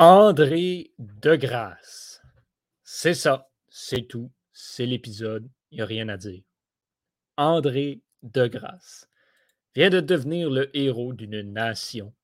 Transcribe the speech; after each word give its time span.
André 0.00 0.92
Degrasse. 1.00 2.22
C'est 2.84 3.14
ça, 3.14 3.48
c'est 3.68 4.06
tout, 4.06 4.30
c'est 4.52 4.86
l'épisode, 4.86 5.50
il 5.72 5.78
n'y 5.78 5.82
a 5.82 5.86
rien 5.86 6.08
à 6.08 6.16
dire. 6.16 6.44
André 7.36 8.00
Degrasse 8.22 9.08
vient 9.74 9.90
de 9.90 9.98
devenir 9.98 10.50
le 10.50 10.70
héros 10.76 11.14
d'une 11.14 11.42
nation, 11.42 12.14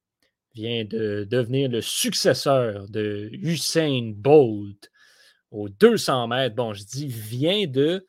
vient 0.55 0.85
de 0.85 1.27
devenir 1.29 1.69
le 1.69 1.81
successeur 1.81 2.89
de 2.91 3.29
Usain 3.33 4.13
Bolt 4.15 4.93
aux 5.51 5.69
200 5.69 6.29
mètres. 6.29 6.55
Bon, 6.55 6.75
je 6.75 6.85
dis 6.85 7.09
vient 7.09 7.67
de. 7.67 8.07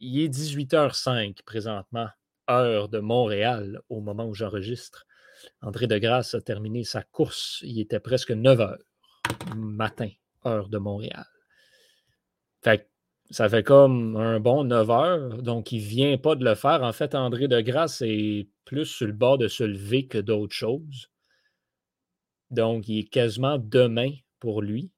Il 0.00 0.18
est 0.22 0.28
18h05 0.28 1.44
présentement, 1.44 2.08
heure 2.50 2.88
de 2.88 2.98
Montréal, 2.98 3.80
au 3.88 4.00
moment 4.00 4.26
où 4.26 4.34
j'enregistre. 4.34 5.06
André 5.60 5.86
Degrasse 5.86 6.34
a 6.34 6.40
terminé 6.40 6.84
sa 6.84 7.02
course. 7.02 7.60
Il 7.62 7.80
était 7.80 8.00
presque 8.00 8.30
9 8.30 8.60
heures 8.60 8.78
matin, 9.56 10.10
heure 10.46 10.68
de 10.68 10.78
Montréal. 10.78 11.26
Fait 12.62 12.88
ça 13.30 13.48
fait 13.48 13.62
comme 13.62 14.16
un 14.16 14.40
bon 14.40 14.64
9 14.64 14.90
heures, 14.90 15.42
donc 15.42 15.72
il 15.72 15.82
ne 15.82 15.88
vient 15.88 16.18
pas 16.18 16.34
de 16.34 16.44
le 16.44 16.54
faire. 16.54 16.82
En 16.82 16.92
fait, 16.92 17.14
André 17.14 17.48
Degrasse 17.48 18.02
est 18.02 18.48
plus 18.66 18.84
sur 18.84 19.06
le 19.06 19.14
bord 19.14 19.38
de 19.38 19.48
se 19.48 19.64
lever 19.64 20.06
que 20.06 20.18
d'autres 20.18 20.54
choses. 20.54 21.08
Donc, 22.50 22.88
il 22.88 22.98
est 22.98 23.08
quasiment 23.08 23.56
demain 23.56 24.10
pour 24.38 24.60
lui. 24.60 24.90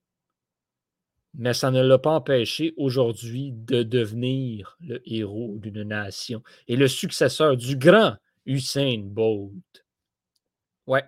Mais 1.34 1.54
ça 1.54 1.70
ne 1.70 1.80
l'a 1.80 1.98
pas 1.98 2.10
empêché 2.10 2.74
aujourd'hui 2.76 3.52
de 3.52 3.84
devenir 3.84 4.76
le 4.80 5.00
héros 5.04 5.56
d'une 5.58 5.84
nation 5.84 6.42
et 6.66 6.76
le 6.76 6.88
successeur 6.88 7.56
du 7.56 7.76
grand 7.76 8.16
Usain 8.46 8.98
Bolt. 8.98 9.83
Ouais. 10.86 11.04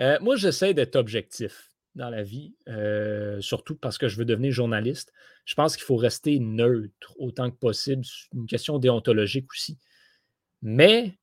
Euh, 0.00 0.18
moi, 0.20 0.36
j'essaie 0.36 0.74
d'être 0.74 0.96
objectif 0.96 1.70
dans 1.94 2.10
la 2.10 2.22
vie, 2.22 2.54
euh, 2.68 3.40
surtout 3.40 3.76
parce 3.76 3.98
que 3.98 4.08
je 4.08 4.16
veux 4.16 4.24
devenir 4.24 4.52
journaliste. 4.52 5.12
Je 5.44 5.54
pense 5.54 5.76
qu'il 5.76 5.84
faut 5.84 5.96
rester 5.96 6.40
neutre 6.40 7.14
autant 7.18 7.50
que 7.50 7.56
possible. 7.56 8.04
Une 8.32 8.46
question 8.46 8.78
déontologique 8.78 9.50
aussi. 9.52 9.78
Mais 10.62 11.18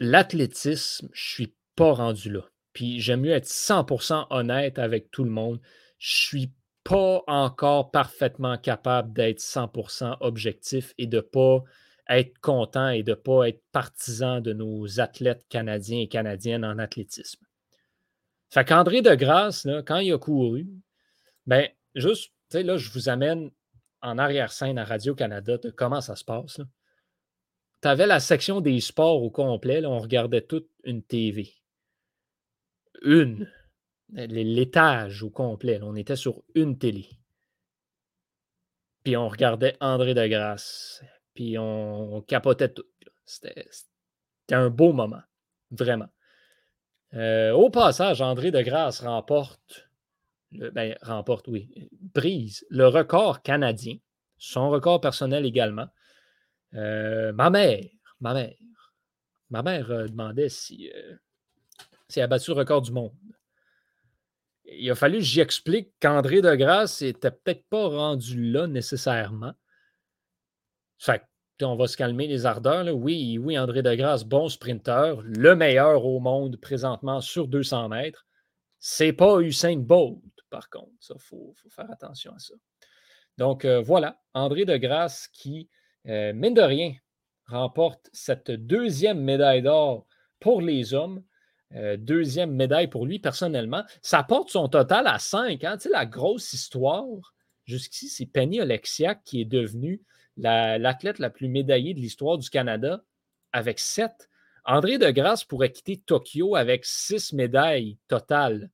l'athlétisme, 0.00 1.08
je 1.12 1.22
ne 1.22 1.34
suis 1.34 1.54
pas 1.76 1.92
rendu 1.92 2.30
là. 2.30 2.48
Puis 2.72 3.00
j'aime 3.00 3.20
mieux 3.20 3.32
être 3.32 3.46
100% 3.46 4.26
honnête 4.30 4.78
avec 4.78 5.10
tout 5.10 5.24
le 5.24 5.30
monde. 5.30 5.60
Je 5.98 6.14
ne 6.14 6.18
suis 6.18 6.52
pas 6.82 7.22
encore 7.26 7.90
parfaitement 7.90 8.58
capable 8.58 9.12
d'être 9.12 9.40
100% 9.40 10.16
objectif 10.20 10.92
et 10.98 11.06
de 11.06 11.18
ne 11.18 11.22
pas 11.22 11.62
être 12.08 12.38
content 12.38 12.88
et 12.88 13.02
de 13.02 13.12
ne 13.12 13.16
pas 13.16 13.48
être 13.48 13.62
partisan 13.72 14.40
de 14.40 14.52
nos 14.52 15.00
athlètes 15.00 15.46
canadiens 15.48 16.00
et 16.00 16.08
canadiennes 16.08 16.64
en 16.64 16.78
athlétisme. 16.78 17.44
Fait 18.50 18.64
qu'André 18.64 19.02
de 19.02 19.14
Grasse, 19.14 19.66
quand 19.86 19.98
il 19.98 20.12
a 20.12 20.18
couru, 20.18 20.68
ben, 21.46 21.68
juste, 21.94 22.32
tu 22.50 22.58
sais, 22.58 22.62
là, 22.62 22.76
je 22.76 22.90
vous 22.90 23.08
amène 23.08 23.50
en 24.00 24.18
arrière-scène 24.18 24.78
à 24.78 24.84
Radio-Canada 24.84 25.58
de 25.58 25.70
comment 25.70 26.00
ça 26.00 26.14
se 26.14 26.24
passe. 26.24 26.60
Tu 27.82 27.88
avais 27.88 28.06
la 28.06 28.20
section 28.20 28.60
des 28.60 28.80
sports 28.80 29.22
au 29.22 29.30
complet, 29.30 29.80
là, 29.80 29.90
on 29.90 29.98
regardait 29.98 30.42
toute 30.42 30.68
une 30.84 31.02
TV. 31.02 31.52
Une. 33.02 33.50
L'étage 34.10 35.22
au 35.22 35.30
complet, 35.30 35.80
on 35.82 35.96
était 35.96 36.16
sur 36.16 36.42
une 36.54 36.78
télé. 36.78 37.08
Puis 39.02 39.16
on 39.16 39.28
regardait 39.28 39.76
André 39.80 40.14
de 40.14 40.26
Grasse 40.26 41.02
puis 41.34 41.58
on, 41.58 42.22
capotait 42.22 42.70
tout. 42.70 42.84
C'était 43.24 43.64
un 44.50 44.70
beau 44.70 44.92
moment, 44.92 45.22
vraiment. 45.70 46.08
Euh, 47.14 47.52
au 47.52 47.70
passage, 47.70 48.20
André 48.20 48.50
de 48.50 48.60
Grasse 48.60 49.00
remporte, 49.00 49.88
ben, 50.52 50.96
remporte, 51.02 51.48
oui, 51.48 51.88
brise 52.14 52.64
le 52.70 52.86
record 52.88 53.42
canadien, 53.42 53.96
son 54.38 54.70
record 54.70 55.00
personnel 55.00 55.44
également. 55.44 55.86
Euh, 56.74 57.32
ma 57.32 57.50
mère, 57.50 57.84
ma 58.20 58.34
mère, 58.34 58.56
ma 59.50 59.62
mère 59.62 59.90
euh, 59.90 60.08
demandait 60.08 60.48
si, 60.48 60.90
si 62.08 62.18
elle 62.18 62.24
a 62.24 62.28
battu 62.28 62.50
le 62.50 62.58
record 62.58 62.82
du 62.82 62.92
monde. 62.92 63.12
Il 64.64 64.90
a 64.90 64.94
fallu 64.94 65.18
que 65.18 65.24
j'y 65.24 65.40
explique 65.40 65.92
qu'André 66.00 66.40
de 66.42 66.54
Grasse 66.54 67.02
n'était 67.02 67.30
peut-être 67.30 67.64
pas 67.68 67.86
rendu 67.86 68.50
là 68.50 68.66
nécessairement. 68.66 69.54
Fait 71.04 71.22
on 71.60 71.76
va 71.76 71.86
se 71.86 71.98
calmer 71.98 72.26
les 72.26 72.46
ardeurs. 72.46 72.86
Oui, 72.96 73.36
oui, 73.36 73.58
André 73.58 73.82
Degrasse, 73.82 74.24
bon 74.24 74.48
sprinteur, 74.48 75.20
le 75.22 75.54
meilleur 75.54 76.06
au 76.06 76.18
monde 76.18 76.56
présentement 76.56 77.20
sur 77.20 77.46
200 77.46 77.90
mètres. 77.90 78.26
C'est 78.78 79.12
pas 79.12 79.40
Usain 79.40 79.76
Bolt, 79.76 80.22
par 80.48 80.70
contre. 80.70 80.90
Il 81.10 81.20
faut, 81.20 81.54
faire 81.68 81.90
attention 81.90 82.32
à 82.32 82.38
ça. 82.38 82.54
Donc 83.36 83.66
euh, 83.66 83.82
voilà, 83.82 84.18
André 84.32 84.64
Degrasse 84.64 85.28
qui, 85.28 85.68
euh, 86.06 86.32
mine 86.32 86.54
de 86.54 86.62
rien, 86.62 86.94
remporte 87.48 88.08
cette 88.14 88.50
deuxième 88.50 89.20
médaille 89.20 89.62
d'or 89.62 90.06
pour 90.40 90.62
les 90.62 90.94
hommes. 90.94 91.22
Euh, 91.74 91.98
deuxième 91.98 92.52
médaille 92.52 92.88
pour 92.88 93.04
lui 93.04 93.18
personnellement. 93.18 93.84
Ça 94.00 94.22
porte 94.22 94.48
son 94.48 94.68
total 94.68 95.06
à 95.06 95.18
5. 95.18 95.62
Hein? 95.64 95.76
Tu 95.76 95.82
sais, 95.82 95.88
la 95.90 96.06
grosse 96.06 96.54
histoire, 96.54 97.34
jusqu'ici, 97.66 98.08
c'est 98.08 98.26
Penny 98.26 98.62
Oleksiak 98.62 99.22
qui 99.22 99.42
est 99.42 99.46
devenu 99.46 100.02
l'athlète 100.36 101.18
la, 101.18 101.30
plus 101.30 101.48
médaillée 101.48 101.94
de 101.94 102.00
l'histoire 102.00 102.38
du 102.38 102.50
Canada 102.50 103.04
avec 103.52 103.78
sept. 103.78 104.28
André 104.64 104.98
Degrasse 104.98 105.44
pourrait 105.44 105.72
quitter 105.72 105.98
Tokyo 105.98 106.56
avec 106.56 106.84
six 106.84 107.32
médailles 107.32 107.98
totales 108.08 108.70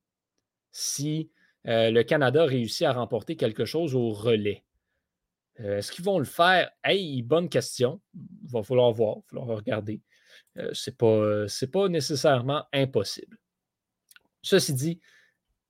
si 0.71 1.29
euh, 1.67 1.91
le 1.91 2.03
Canada 2.03 2.45
réussit 2.45 2.87
à 2.87 2.93
remporter 2.93 3.35
quelque 3.35 3.65
chose 3.65 3.93
au 3.93 4.11
relais. 4.11 4.63
Euh, 5.59 5.77
est-ce 5.77 5.91
qu'ils 5.91 6.05
vont 6.05 6.17
le 6.17 6.25
faire? 6.25 6.71
Hey, 6.83 7.21
bonne 7.21 7.49
question. 7.49 8.01
Il 8.15 8.49
va 8.51 8.63
falloir 8.63 8.91
voir, 8.91 9.17
il 9.17 9.35
va 9.35 9.41
falloir 9.41 9.57
regarder. 9.57 10.01
Euh, 10.57 10.73
Ce 10.73 10.89
n'est 10.89 10.95
pas, 10.95 11.45
pas 11.71 11.89
nécessairement 11.89 12.65
impossible. 12.73 13.37
Ceci 14.41 14.73
dit, 14.73 14.99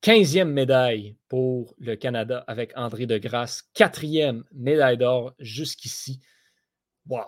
15e 0.01 0.45
médaille 0.45 1.15
pour 1.27 1.75
le 1.77 1.95
Canada 1.95 2.43
avec 2.47 2.73
André 2.75 3.05
de 3.05 3.19
Grasse. 3.19 3.61
Quatrième 3.73 4.43
médaille 4.51 4.97
d'or 4.97 5.33
jusqu'ici. 5.37 6.19
Wow. 7.07 7.25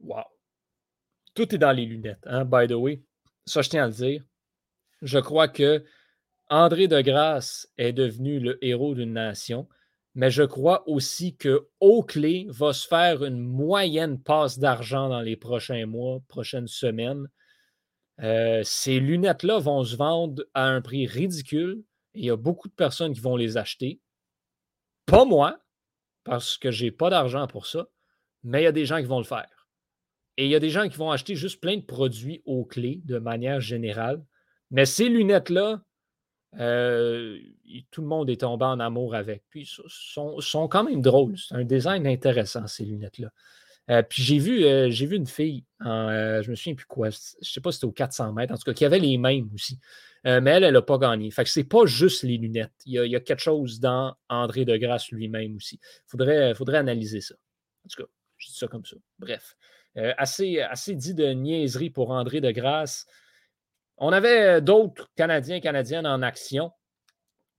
Wow. 0.00 0.24
Tout 1.34 1.54
est 1.54 1.58
dans 1.58 1.72
les 1.72 1.86
lunettes, 1.86 2.26
hein, 2.26 2.44
by 2.44 2.66
the 2.66 2.72
way. 2.72 3.02
Ça, 3.46 3.62
je 3.62 3.70
tiens 3.70 3.84
à 3.84 3.86
le 3.86 3.92
dire. 3.92 4.24
Je 5.02 5.18
crois 5.18 5.46
que 5.46 5.84
André 6.48 6.88
de 6.88 7.00
Grasse 7.00 7.68
est 7.78 7.92
devenu 7.92 8.40
le 8.40 8.64
héros 8.64 8.94
d'une 8.94 9.12
nation, 9.12 9.68
mais 10.14 10.30
je 10.30 10.42
crois 10.42 10.88
aussi 10.88 11.36
que 11.36 11.68
Oakley 11.80 12.46
va 12.48 12.72
se 12.72 12.88
faire 12.88 13.24
une 13.24 13.38
moyenne 13.38 14.20
passe 14.20 14.58
d'argent 14.58 15.08
dans 15.08 15.20
les 15.20 15.36
prochains 15.36 15.86
mois, 15.86 16.20
prochaines 16.28 16.68
semaines. 16.68 17.28
Euh, 18.22 18.62
ces 18.64 19.00
lunettes-là 19.00 19.58
vont 19.58 19.84
se 19.84 19.96
vendre 19.96 20.44
à 20.54 20.66
un 20.66 20.80
prix 20.80 21.06
ridicule 21.06 21.82
et 22.14 22.20
il 22.20 22.24
y 22.26 22.30
a 22.30 22.36
beaucoup 22.36 22.68
de 22.68 22.74
personnes 22.74 23.12
qui 23.12 23.20
vont 23.20 23.36
les 23.36 23.56
acheter. 23.56 24.00
Pas 25.06 25.24
moi, 25.24 25.58
parce 26.22 26.56
que 26.56 26.70
je 26.70 26.84
n'ai 26.84 26.90
pas 26.90 27.10
d'argent 27.10 27.46
pour 27.46 27.66
ça, 27.66 27.88
mais 28.42 28.62
il 28.62 28.64
y 28.64 28.68
a 28.68 28.72
des 28.72 28.86
gens 28.86 28.98
qui 28.98 29.06
vont 29.06 29.18
le 29.18 29.24
faire. 29.24 29.68
Et 30.36 30.44
il 30.46 30.50
y 30.50 30.54
a 30.54 30.60
des 30.60 30.70
gens 30.70 30.88
qui 30.88 30.96
vont 30.96 31.10
acheter 31.10 31.34
juste 31.34 31.60
plein 31.60 31.76
de 31.76 31.82
produits 31.82 32.42
aux 32.44 32.64
clés 32.64 33.00
de 33.04 33.18
manière 33.18 33.60
générale. 33.60 34.24
Mais 34.70 34.86
ces 34.86 35.08
lunettes-là, 35.08 35.82
euh, 36.58 37.38
tout 37.90 38.00
le 38.00 38.08
monde 38.08 38.30
est 38.30 38.40
tombé 38.40 38.64
en 38.64 38.80
amour 38.80 39.14
avec. 39.14 39.44
Puis, 39.50 39.68
sont, 39.86 40.40
sont 40.40 40.68
quand 40.68 40.84
même 40.84 41.02
drôles. 41.02 41.36
C'est 41.38 41.54
un 41.54 41.64
design 41.64 42.06
intéressant, 42.06 42.66
ces 42.66 42.84
lunettes-là. 42.84 43.30
Euh, 43.90 44.02
puis 44.02 44.22
j'ai 44.22 44.38
vu, 44.38 44.64
euh, 44.64 44.88
j'ai 44.90 45.06
vu 45.06 45.16
une 45.16 45.26
fille, 45.26 45.64
euh, 45.84 46.42
je 46.42 46.50
me 46.50 46.54
souviens 46.54 46.74
plus 46.74 46.86
quoi, 46.86 47.10
je 47.10 47.18
ne 47.40 47.44
sais 47.44 47.60
pas 47.60 47.70
si 47.70 47.76
c'était 47.76 47.86
au 47.86 47.92
400 47.92 48.32
mètres, 48.32 48.52
en 48.52 48.56
tout 48.56 48.64
cas, 48.64 48.72
qui 48.72 48.84
avait 48.84 48.98
les 48.98 49.18
mêmes 49.18 49.50
aussi. 49.54 49.78
mais 50.24 50.52
elle, 50.52 50.64
elle 50.64 50.72
n'a 50.72 50.82
pas 50.82 50.96
gagné. 50.96 51.30
Fait 51.30 51.44
que 51.44 51.50
c'est 51.50 51.64
pas 51.64 51.84
juste 51.84 52.22
les 52.22 52.38
lunettes. 52.38 52.72
Il 52.86 52.94
y, 52.94 53.16
a, 53.16 53.20
quelque 53.20 53.42
chose 53.42 53.78
dans 53.80 54.14
André 54.30 54.64
de 54.64 54.74
Grasse 54.78 55.10
lui-même 55.10 55.56
aussi. 55.56 55.78
Il 55.82 56.10
faudrait, 56.10 56.54
faudrait 56.54 56.78
analyser 56.78 57.20
ça. 57.20 57.34
En 57.84 57.88
tout 57.88 58.02
cas, 58.02 58.08
je 58.38 58.46
dis 58.46 58.56
ça 58.56 58.66
comme 58.66 58.86
ça. 58.86 58.96
Bref. 59.18 59.54
assez, 60.16 60.60
assez 60.60 60.94
dit 60.94 61.12
de 61.12 61.26
niaiserie 61.26 61.90
pour 61.90 62.10
André 62.10 62.40
de 62.40 62.50
Grasse. 62.52 63.06
On 63.98 64.12
avait 64.12 64.62
d'autres 64.62 65.10
Canadiens 65.14 65.56
et 65.56 65.60
Canadiennes 65.60 66.06
en 66.06 66.22
action 66.22 66.72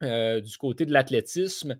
du 0.02 0.58
côté 0.58 0.88
de 0.88 0.92
l'athlétisme. 0.92 1.80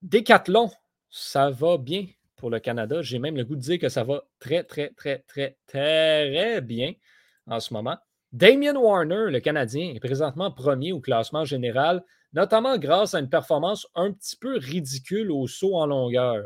Décathlon, 0.00 0.70
ça 1.10 1.50
va 1.50 1.76
bien? 1.76 2.06
Pour 2.40 2.50
le 2.50 2.58
Canada. 2.58 3.02
J'ai 3.02 3.18
même 3.18 3.36
le 3.36 3.44
goût 3.44 3.54
de 3.54 3.60
dire 3.60 3.78
que 3.78 3.88
ça 3.88 4.02
va 4.02 4.24
très, 4.40 4.64
très, 4.64 4.88
très, 4.90 5.18
très, 5.28 5.56
très 5.66 6.60
bien 6.60 6.94
en 7.46 7.60
ce 7.60 7.72
moment. 7.72 7.96
Damien 8.32 8.74
Warner, 8.74 9.30
le 9.30 9.40
Canadien, 9.40 9.92
est 9.94 10.00
présentement 10.00 10.50
premier 10.50 10.92
au 10.92 11.00
classement 11.00 11.44
général, 11.44 12.02
notamment 12.32 12.78
grâce 12.78 13.14
à 13.14 13.20
une 13.20 13.28
performance 13.28 13.86
un 13.94 14.12
petit 14.12 14.36
peu 14.36 14.56
ridicule 14.56 15.30
au 15.30 15.46
saut 15.46 15.76
en 15.76 15.86
longueur. 15.86 16.44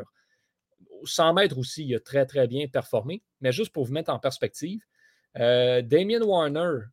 Au 1.00 1.06
100 1.06 1.34
mètres 1.34 1.58
aussi, 1.58 1.84
il 1.86 1.94
a 1.94 2.00
très, 2.00 2.26
très 2.26 2.46
bien 2.46 2.66
performé. 2.68 3.22
Mais 3.40 3.52
juste 3.52 3.72
pour 3.72 3.84
vous 3.84 3.92
mettre 3.92 4.12
en 4.12 4.18
perspective, 4.18 4.80
euh, 5.38 5.82
Damien 5.82 6.22
Warner 6.22 6.86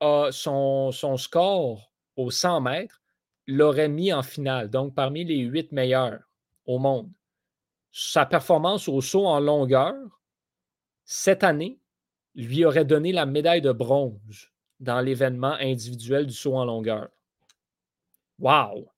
a 0.00 0.28
son, 0.32 0.90
son 0.90 1.16
score 1.16 1.92
au 2.16 2.30
100 2.30 2.62
mètres 2.62 3.00
l'aurait 3.46 3.88
mis 3.88 4.12
en 4.12 4.22
finale, 4.22 4.70
donc 4.70 4.94
parmi 4.94 5.24
les 5.24 5.38
huit 5.38 5.72
meilleurs 5.72 6.20
au 6.66 6.78
monde. 6.78 7.10
Sa 7.92 8.24
performance 8.26 8.88
au 8.88 9.00
saut 9.00 9.26
en 9.26 9.38
longueur, 9.38 9.94
cette 11.04 11.44
année, 11.44 11.78
lui 12.34 12.64
aurait 12.64 12.86
donné 12.86 13.12
la 13.12 13.26
médaille 13.26 13.60
de 13.60 13.72
bronze 13.72 14.48
dans 14.80 15.00
l'événement 15.00 15.54
individuel 15.60 16.26
du 16.26 16.32
saut 16.32 16.56
en 16.56 16.64
longueur. 16.64 17.08
Wow! 18.38 18.88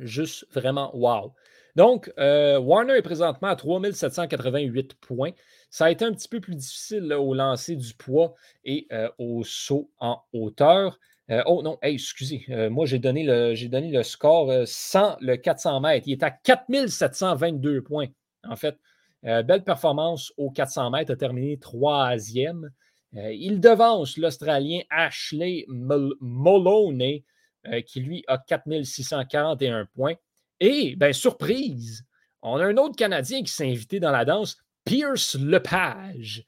Juste 0.00 0.46
vraiment 0.52 0.94
wow. 0.94 1.32
Donc, 1.76 2.12
euh, 2.18 2.58
Warner 2.58 2.96
est 2.96 3.02
présentement 3.02 3.48
à 3.48 3.56
3788 3.56 4.94
points. 4.94 5.32
Ça 5.70 5.86
a 5.86 5.90
été 5.90 6.04
un 6.04 6.12
petit 6.12 6.28
peu 6.28 6.40
plus 6.40 6.56
difficile 6.56 7.12
au 7.12 7.34
lancer 7.34 7.76
du 7.76 7.94
poids 7.94 8.34
et 8.64 8.86
euh, 8.92 9.10
au 9.18 9.44
saut 9.44 9.90
en 9.98 10.22
hauteur. 10.32 10.98
Euh, 11.30 11.42
oh 11.46 11.62
non, 11.62 11.78
excusez, 11.82 12.46
moi 12.70 12.86
j'ai 12.86 12.98
donné, 12.98 13.24
le, 13.24 14.02
score 14.02 14.52
sans 14.64 15.16
le 15.20 15.36
400 15.36 15.80
mètres. 15.80 16.06
Il 16.06 16.12
est 16.12 16.22
à 16.22 16.30
4722 16.30 17.82
points. 17.82 18.06
En 18.48 18.56
fait, 18.56 18.76
belle 19.22 19.64
performance 19.64 20.32
au 20.36 20.50
400 20.50 20.90
mètres, 20.90 21.12
a 21.12 21.16
terminé 21.16 21.58
troisième. 21.58 22.70
il 23.12 23.60
devance 23.60 24.16
l'Australien 24.18 24.82
Ashley 24.88 25.64
Moloney 25.68 27.24
euh, 27.68 27.80
qui 27.80 28.00
lui 28.00 28.24
a 28.28 28.38
4641 28.38 29.86
points. 29.86 30.14
Et, 30.60 30.94
bien, 30.94 31.12
surprise, 31.12 32.04
on 32.42 32.58
a 32.58 32.66
un 32.66 32.76
autre 32.76 32.94
Canadien 32.96 33.42
qui 33.42 33.52
s'est 33.52 33.68
invité 33.68 33.98
dans 33.98 34.12
la 34.12 34.24
danse, 34.24 34.56
Pierce 34.84 35.34
Lepage. 35.34 36.44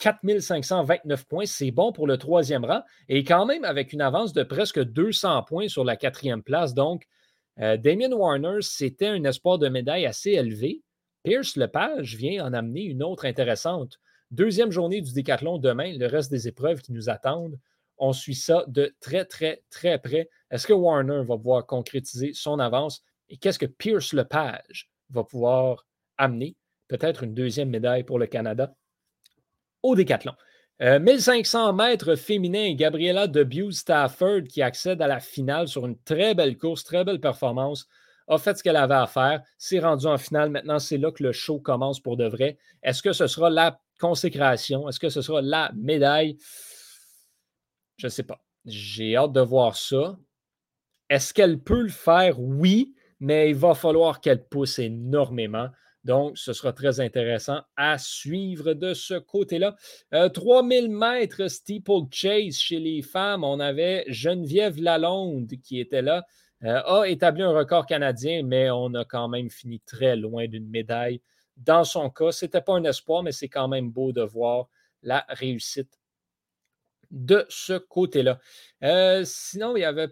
4529 0.00 1.26
points, 1.26 1.46
c'est 1.46 1.70
bon 1.70 1.92
pour 1.92 2.06
le 2.06 2.16
troisième 2.16 2.64
rang 2.64 2.82
et 3.08 3.22
quand 3.22 3.46
même 3.46 3.64
avec 3.64 3.92
une 3.92 4.00
avance 4.00 4.32
de 4.32 4.42
presque 4.42 4.82
200 4.82 5.44
points 5.44 5.68
sur 5.68 5.84
la 5.84 5.96
quatrième 5.96 6.42
place. 6.42 6.74
Donc, 6.74 7.06
euh, 7.60 7.76
Damien 7.76 8.10
Warner, 8.10 8.58
c'était 8.62 9.08
un 9.08 9.22
espoir 9.24 9.58
de 9.58 9.68
médaille 9.68 10.06
assez 10.06 10.30
élevé. 10.30 10.82
Pierce 11.22 11.56
Lepage 11.56 12.16
vient 12.16 12.46
en 12.46 12.54
amener 12.54 12.82
une 12.82 13.02
autre 13.02 13.26
intéressante. 13.26 14.00
Deuxième 14.30 14.70
journée 14.70 15.02
du 15.02 15.12
décathlon 15.12 15.58
demain, 15.58 15.92
le 15.96 16.06
reste 16.06 16.30
des 16.30 16.48
épreuves 16.48 16.80
qui 16.80 16.92
nous 16.92 17.10
attendent. 17.10 17.58
On 17.98 18.14
suit 18.14 18.34
ça 18.34 18.64
de 18.68 18.94
très, 19.00 19.26
très, 19.26 19.62
très 19.68 19.98
près. 19.98 20.30
Est-ce 20.50 20.66
que 20.66 20.72
Warner 20.72 21.22
va 21.26 21.36
pouvoir 21.36 21.66
concrétiser 21.66 22.32
son 22.32 22.58
avance 22.58 23.02
et 23.28 23.36
qu'est-ce 23.36 23.58
que 23.58 23.66
Pierce 23.66 24.14
Lepage 24.14 24.90
va 25.10 25.24
pouvoir 25.24 25.86
amener? 26.16 26.56
Peut-être 26.88 27.24
une 27.24 27.34
deuxième 27.34 27.68
médaille 27.68 28.04
pour 28.04 28.18
le 28.18 28.26
Canada 28.26 28.74
au 29.82 29.94
décathlon. 29.94 30.32
1500 30.80 31.68
euh, 31.68 31.72
mètres 31.72 32.14
féminin, 32.14 32.72
Gabriella 32.74 33.26
Debues 33.26 33.72
Stafford 33.72 34.44
qui 34.48 34.62
accède 34.62 35.02
à 35.02 35.06
la 35.06 35.20
finale 35.20 35.68
sur 35.68 35.86
une 35.86 35.98
très 35.98 36.34
belle 36.34 36.56
course, 36.56 36.84
très 36.84 37.04
belle 37.04 37.20
performance, 37.20 37.86
a 38.28 38.38
fait 38.38 38.56
ce 38.56 38.62
qu'elle 38.62 38.76
avait 38.76 38.94
à 38.94 39.06
faire, 39.06 39.42
s'est 39.58 39.80
rendu 39.80 40.06
en 40.06 40.16
finale. 40.16 40.50
Maintenant, 40.50 40.78
c'est 40.78 40.96
là 40.96 41.10
que 41.10 41.22
le 41.22 41.32
show 41.32 41.58
commence 41.58 42.00
pour 42.00 42.16
de 42.16 42.26
vrai. 42.26 42.56
Est-ce 42.82 43.02
que 43.02 43.12
ce 43.12 43.26
sera 43.26 43.50
la 43.50 43.78
consécration? 44.00 44.88
Est-ce 44.88 45.00
que 45.00 45.10
ce 45.10 45.20
sera 45.20 45.42
la 45.42 45.70
médaille? 45.74 46.38
Je 47.98 48.06
ne 48.06 48.10
sais 48.10 48.22
pas. 48.22 48.40
J'ai 48.64 49.16
hâte 49.16 49.32
de 49.32 49.40
voir 49.40 49.76
ça. 49.76 50.16
Est-ce 51.10 51.34
qu'elle 51.34 51.58
peut 51.58 51.82
le 51.82 51.88
faire? 51.88 52.40
Oui, 52.40 52.94
mais 53.18 53.50
il 53.50 53.56
va 53.56 53.74
falloir 53.74 54.20
qu'elle 54.20 54.44
pousse 54.44 54.78
énormément. 54.78 55.68
Donc, 56.04 56.38
ce 56.38 56.52
sera 56.52 56.72
très 56.72 57.00
intéressant 57.00 57.60
à 57.76 57.98
suivre 57.98 58.72
de 58.72 58.94
ce 58.94 59.14
côté-là. 59.14 59.76
3000 60.32 60.84
euh, 60.84 60.88
mètres 60.88 61.48
steeplechase 61.48 62.56
chez 62.56 62.78
les 62.78 63.02
femmes. 63.02 63.44
On 63.44 63.60
avait 63.60 64.04
Geneviève 64.08 64.80
Lalonde 64.80 65.52
qui 65.62 65.78
était 65.78 66.02
là, 66.02 66.24
euh, 66.64 66.82
a 66.84 67.08
établi 67.08 67.42
un 67.42 67.52
record 67.52 67.86
canadien, 67.86 68.42
mais 68.42 68.70
on 68.70 68.94
a 68.94 69.04
quand 69.04 69.28
même 69.28 69.50
fini 69.50 69.80
très 69.80 70.16
loin 70.16 70.46
d'une 70.46 70.68
médaille. 70.68 71.20
Dans 71.56 71.84
son 71.84 72.08
cas, 72.08 72.32
ce 72.32 72.46
n'était 72.46 72.62
pas 72.62 72.74
un 72.74 72.84
espoir, 72.84 73.22
mais 73.22 73.32
c'est 73.32 73.48
quand 73.48 73.68
même 73.68 73.90
beau 73.90 74.12
de 74.12 74.22
voir 74.22 74.68
la 75.02 75.26
réussite 75.28 75.98
de 77.10 77.44
ce 77.48 77.74
côté-là. 77.74 78.38
Euh, 78.84 79.22
sinon, 79.24 79.76
il 79.76 79.80
n'y 79.80 79.84
avait 79.84 80.08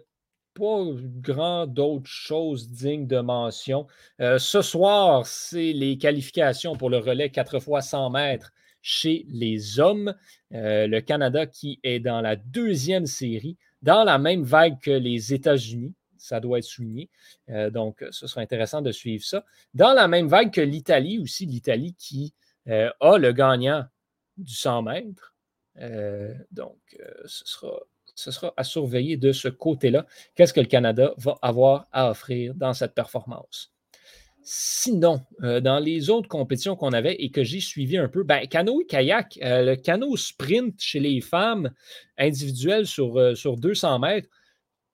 pas 0.59 0.83
grand 1.21 1.67
d'autres 1.67 2.09
choses 2.09 2.69
dignes 2.69 3.07
de 3.07 3.19
mention. 3.19 3.87
Euh, 4.19 4.37
ce 4.37 4.61
soir, 4.61 5.25
c'est 5.25 5.73
les 5.73 5.97
qualifications 5.97 6.75
pour 6.75 6.89
le 6.89 6.97
relais 6.97 7.29
4 7.29 7.55
x 7.55 7.87
100 7.89 8.09
mètres 8.11 8.51
chez 8.81 9.25
les 9.29 9.79
hommes. 9.79 10.13
Euh, 10.53 10.87
le 10.87 11.01
Canada 11.01 11.45
qui 11.45 11.79
est 11.83 11.99
dans 11.99 12.21
la 12.21 12.35
deuxième 12.35 13.05
série, 13.05 13.57
dans 13.81 14.03
la 14.03 14.17
même 14.17 14.43
vague 14.43 14.79
que 14.79 14.91
les 14.91 15.33
États-Unis. 15.33 15.93
Ça 16.17 16.41
doit 16.41 16.57
être 16.59 16.65
souligné. 16.65 17.09
donc, 17.71 18.03
ce 18.11 18.27
sera 18.27 18.41
intéressant 18.41 18.81
de 18.81 18.91
suivre 18.91 19.23
ça. 19.23 19.45
Dans 19.73 19.93
la 19.93 20.09
même 20.09 20.27
vague 20.27 20.51
que 20.51 20.59
l'Italie 20.59 21.17
aussi, 21.17 21.45
l'Italie 21.45 21.95
qui 21.97 22.33
a 22.67 23.17
le 23.17 23.31
gagnant 23.31 23.85
du 24.35 24.53
100 24.53 24.81
mètres. 24.81 25.33
Euh, 25.81 26.33
donc, 26.51 26.77
euh, 26.99 27.13
ce, 27.25 27.45
sera, 27.45 27.79
ce 28.19 28.31
sera 28.31 28.53
à 28.57 28.63
surveiller 28.63 29.17
de 29.17 29.31
ce 29.31 29.47
côté-là. 29.47 30.05
Qu'est-ce 30.35 30.53
que 30.53 30.59
le 30.59 30.67
Canada 30.67 31.13
va 31.17 31.35
avoir 31.41 31.87
à 31.91 32.11
offrir 32.11 32.53
dans 32.55 32.73
cette 32.73 32.93
performance? 32.93 33.73
Sinon, 34.41 35.21
euh, 35.43 35.59
dans 35.59 35.79
les 35.79 36.09
autres 36.09 36.27
compétitions 36.27 36.75
qu'on 36.75 36.93
avait 36.93 37.15
et 37.15 37.29
que 37.29 37.43
j'ai 37.43 37.59
suivi 37.59 37.97
un 37.97 38.07
peu, 38.07 38.23
ben, 38.23 38.47
canoë 38.47 38.85
kayak, 38.85 39.37
le 39.41 39.75
canot 39.75 40.17
sprint 40.17 40.75
chez 40.79 40.99
les 40.99 41.21
femmes 41.21 41.71
individuelles 42.17 42.87
sur, 42.87 43.37
sur 43.37 43.57
200 43.57 43.99
mètres, 43.99 44.29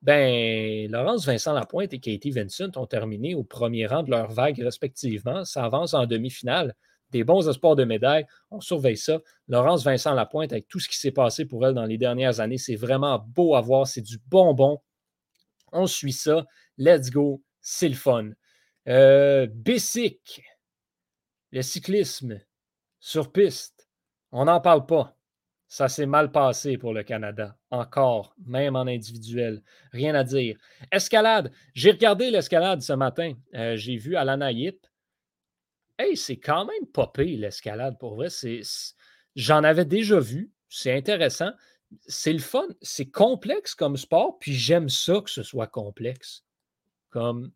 ben, 0.06 0.92
Laurence 0.92 1.26
Vincent 1.26 1.54
Lapointe 1.54 1.94
et 1.94 2.00
Katie 2.00 2.30
Vincent 2.30 2.70
ont 2.76 2.86
terminé 2.86 3.34
au 3.34 3.44
premier 3.44 3.88
rang 3.88 4.04
de 4.04 4.12
leur 4.12 4.32
vague 4.32 4.60
respectivement. 4.60 5.46
Ça 5.46 5.66
avance 5.66 5.96
en 5.96 6.06
demi-finale 6.06 6.76
des 7.12 7.24
bons 7.24 7.48
espoirs 7.48 7.76
de 7.76 7.84
médailles. 7.84 8.26
On 8.52 8.60
surveille 8.60 8.98
ça. 8.98 9.20
Laurence 9.48 9.84
Vincent 9.84 10.14
Lapointe, 10.14 10.52
avec 10.52 10.68
tout 10.68 10.80
ce 10.80 10.90
qui 10.90 10.98
s'est 10.98 11.12
passé 11.12 11.46
pour 11.46 11.66
elle 11.66 11.74
dans 11.74 11.86
les 11.86 11.98
dernières 11.98 12.40
années, 12.40 12.58
c'est 12.58 12.76
vraiment 12.76 13.20
beau 13.20 13.56
à 13.56 13.62
voir. 13.62 13.88
C'est 13.88 14.02
du 14.02 14.18
bonbon. 14.28 14.82
On 15.72 15.88
suit 15.88 16.14
ça. 16.14 16.46
Let's 16.78 17.10
go. 17.10 17.42
C'est 17.62 17.90
le 17.90 17.96
fun. 17.96 18.32
Euh, 18.88 19.48
le 21.52 21.62
cyclisme 21.62 22.42
sur 23.00 23.32
piste, 23.32 23.88
on 24.32 24.46
n'en 24.46 24.62
parle 24.62 24.86
pas. 24.86 25.16
Ça 25.68 25.88
s'est 25.88 26.06
mal 26.06 26.32
passé 26.32 26.78
pour 26.78 26.94
le 26.94 27.04
Canada. 27.04 27.58
Encore, 27.72 28.36
même 28.46 28.76
en 28.76 28.88
individuel. 28.88 29.64
Rien 29.92 30.14
à 30.16 30.24
dire. 30.24 30.58
Escalade. 30.92 31.52
J'ai 31.74 31.92
regardé 31.92 32.30
l'escalade 32.30 32.82
ce 32.82 32.94
matin. 32.94 33.34
Euh, 33.56 33.76
j'ai 33.76 33.98
vu 33.98 34.16
Alana 34.16 34.52
Yip. 34.52 34.86
Hey, 35.98 36.18
c'est 36.18 36.38
quand 36.38 36.66
même 36.66 36.88
popé 36.88 37.38
l'escalade 37.38 37.98
pour 38.00 38.16
vrai. 38.16 38.28
J'en 39.36 39.64
avais 39.64 39.86
déjà 39.86 40.20
vu. 40.20 40.52
C'est 40.70 40.94
intéressant. 40.94 41.52
C'est 42.08 42.34
le 42.34 42.40
fun. 42.40 42.68
C'est 42.82 43.10
complexe 43.10 43.76
comme 43.76 43.96
sport, 43.96 44.38
puis 44.40 44.54
j'aime 44.54 44.90
ça 44.90 45.22
que 45.22 45.30
ce 45.30 45.44
soit 45.44 45.68
complexe. 45.68 46.44
Comme 47.10 47.52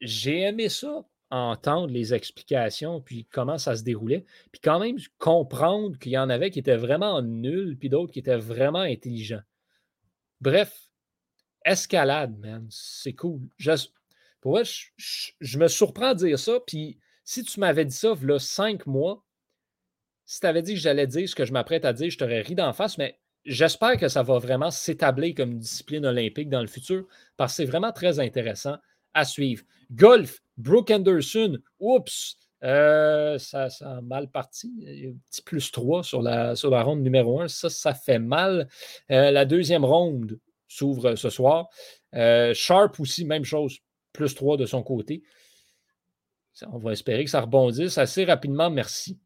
j'ai 0.00 0.40
aimé 0.40 0.68
ça, 0.70 1.04
entendre 1.30 1.92
les 1.92 2.12
explications, 2.14 3.00
puis 3.00 3.26
comment 3.30 3.58
ça 3.58 3.76
se 3.76 3.82
déroulait, 3.82 4.24
puis 4.50 4.60
quand 4.60 4.80
même 4.80 4.96
comprendre 5.18 5.98
qu'il 5.98 6.12
y 6.12 6.18
en 6.18 6.30
avait 6.30 6.50
qui 6.50 6.58
étaient 6.58 6.76
vraiment 6.76 7.22
nuls, 7.22 7.76
puis 7.78 7.88
d'autres 7.88 8.12
qui 8.12 8.18
étaient 8.18 8.36
vraiment 8.36 8.80
intelligents. 8.80 9.42
Bref, 10.40 10.90
escalade, 11.64 12.36
man, 12.38 12.66
c'est 12.70 13.12
cool. 13.12 13.40
pour 14.40 14.52
vrai, 14.52 14.64
je, 14.64 15.32
je, 15.40 15.58
me 15.58 15.68
surprends 15.68 16.10
à 16.10 16.14
dire 16.14 16.38
ça, 16.38 16.58
puis 16.66 16.98
si 17.24 17.44
tu 17.44 17.60
m'avais 17.60 17.84
dit 17.84 17.94
ça, 17.94 18.14
il 18.20 18.40
cinq 18.40 18.86
mois, 18.86 19.24
si 20.24 20.40
tu 20.40 20.46
avais 20.46 20.62
dit 20.62 20.74
que 20.74 20.80
j'allais 20.80 21.06
dire 21.06 21.28
ce 21.28 21.34
que 21.34 21.44
je 21.44 21.52
m'apprête 21.52 21.84
à 21.84 21.92
dire, 21.92 22.10
je 22.10 22.18
t'aurais 22.18 22.40
ri 22.40 22.54
d'en 22.54 22.72
face, 22.72 22.98
mais 22.98 23.18
j'espère 23.44 23.96
que 23.96 24.08
ça 24.08 24.22
va 24.22 24.38
vraiment 24.38 24.70
s'établir 24.70 25.34
comme 25.34 25.58
discipline 25.58 26.06
olympique 26.06 26.48
dans 26.48 26.60
le 26.60 26.66
futur 26.66 27.06
parce 27.36 27.52
que 27.52 27.56
c'est 27.56 27.64
vraiment 27.64 27.92
très 27.92 28.20
intéressant 28.20 28.76
à 29.14 29.24
suivre. 29.24 29.64
Golf, 29.90 30.40
Brooke 30.56 30.90
Anderson, 30.90 31.58
oups, 31.80 32.36
euh, 32.62 33.38
ça, 33.38 33.68
a 33.80 34.00
mal 34.02 34.30
parti. 34.30 34.70
Un 34.86 35.16
petit 35.30 35.42
plus 35.42 35.72
3 35.72 36.04
sur 36.04 36.22
la, 36.22 36.54
sur 36.56 36.70
la 36.70 36.82
ronde 36.82 37.02
numéro 37.02 37.40
1. 37.40 37.48
Ça, 37.48 37.70
ça 37.70 37.94
fait 37.94 38.18
mal. 38.18 38.68
Euh, 39.10 39.30
la 39.30 39.44
deuxième 39.44 39.84
ronde 39.84 40.38
s'ouvre 40.68 41.14
ce 41.16 41.30
soir. 41.30 41.68
Euh, 42.14 42.52
Sharp 42.54 43.00
aussi, 43.00 43.24
même 43.24 43.44
chose, 43.44 43.78
plus 44.12 44.34
3 44.34 44.56
de 44.56 44.66
son 44.66 44.82
côté. 44.82 45.22
On 46.72 46.78
va 46.78 46.92
espérer 46.92 47.24
que 47.24 47.30
ça 47.30 47.40
rebondisse 47.40 47.98
assez 47.98 48.24
rapidement. 48.24 48.70
Merci. 48.70 49.18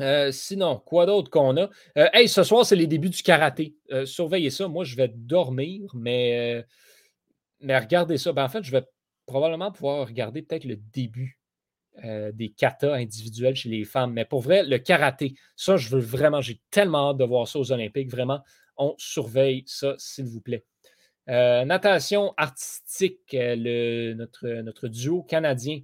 Euh, 0.00 0.30
sinon, 0.30 0.80
quoi 0.84 1.06
d'autre 1.06 1.30
qu'on 1.30 1.56
a? 1.56 1.68
Euh, 1.96 2.08
hey, 2.12 2.28
ce 2.28 2.42
soir, 2.42 2.64
c'est 2.64 2.76
les 2.76 2.86
débuts 2.86 3.10
du 3.10 3.22
karaté. 3.22 3.74
Euh, 3.90 4.06
surveillez 4.06 4.50
ça. 4.50 4.68
Moi, 4.68 4.84
je 4.84 4.96
vais 4.96 5.08
dormir, 5.08 5.90
mais, 5.94 6.64
mais 7.60 7.78
regardez 7.78 8.18
ça. 8.18 8.32
Ben, 8.32 8.44
en 8.44 8.48
fait, 8.48 8.62
je 8.62 8.70
vais 8.70 8.84
probablement 9.26 9.72
pouvoir 9.72 10.06
regarder 10.06 10.42
peut-être 10.42 10.64
le 10.64 10.76
début 10.76 11.36
des 12.32 12.50
katas 12.50 12.94
individuels 12.94 13.56
chez 13.56 13.68
les 13.68 13.84
femmes. 13.84 14.12
Mais 14.12 14.24
pour 14.24 14.40
vrai, 14.40 14.62
le 14.62 14.78
karaté, 14.78 15.34
ça, 15.56 15.76
je 15.76 15.88
veux 15.88 16.00
vraiment, 16.00 16.40
j'ai 16.40 16.60
tellement 16.70 17.10
hâte 17.10 17.16
de 17.16 17.24
voir 17.24 17.48
ça 17.48 17.58
aux 17.58 17.72
Olympiques. 17.72 18.08
Vraiment, 18.08 18.40
on 18.76 18.94
surveille 18.98 19.64
ça, 19.66 19.96
s'il 19.98 20.26
vous 20.26 20.40
plaît. 20.40 20.64
natation 21.26 22.34
artistique, 22.36 23.32
notre, 23.32 24.46
notre 24.62 24.86
duo 24.86 25.24
canadien 25.24 25.80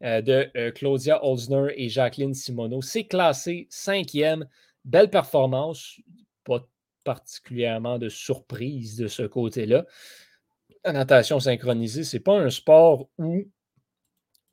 de 0.00 0.70
Claudia 0.70 1.24
Olsner 1.24 1.72
et 1.76 1.88
Jacqueline 1.88 2.34
Simoneau. 2.34 2.82
C'est 2.82 3.04
classé 3.04 3.66
cinquième. 3.70 4.46
Belle 4.84 5.10
performance. 5.10 6.00
Pas 6.44 6.66
particulièrement 7.04 7.98
de 7.98 8.08
surprise 8.08 8.96
de 8.96 9.08
ce 9.08 9.22
côté-là. 9.22 9.86
La 10.84 10.92
natation 10.92 11.40
synchronisée, 11.40 12.04
ce 12.04 12.16
n'est 12.16 12.22
pas 12.22 12.38
un 12.38 12.50
sport 12.50 13.08
où 13.18 13.44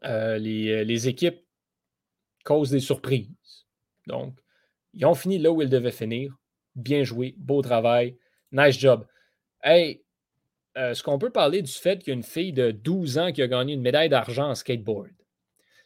euh, 0.05 0.37
les, 0.37 1.07
équipes 1.07 1.43
causent 2.43 2.71
des 2.71 2.79
surprises. 2.79 3.29
Donc, 4.07 4.37
ils 4.93 5.05
ont 5.05 5.15
fini 5.15 5.37
là 5.37 5.51
où 5.51 5.61
ils 5.61 5.69
devaient 5.69 5.91
finir. 5.91 6.35
Bien 6.75 7.03
joué, 7.03 7.35
beau 7.37 7.61
travail, 7.61 8.17
nice 8.51 8.77
job. 8.77 9.05
Hey, 9.63 10.03
euh, 10.77 10.91
est-ce 10.91 11.01
qu'on 11.01 11.17
peut 11.17 11.31
parler 11.31 11.61
du 11.61 11.71
fait 11.71 12.03
qu'il 12.03 12.21
fille 12.23 12.53
de 12.53 12.71
12 12.71 13.17
ans 13.17 13.31
qui 13.31 13.41
a 13.41 13.47
gagné 13.47 13.73
une 13.73 13.81
médaille 13.81 14.09
d'argent 14.09 14.49
en 14.49 14.55
skateboard? 14.55 15.09